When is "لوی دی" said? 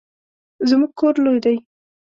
1.23-1.57